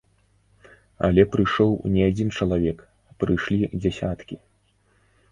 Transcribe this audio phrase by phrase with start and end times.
[1.07, 2.79] Але прыйшоў не адзін чалавек,
[3.25, 4.35] прыйшлі дзясяткі.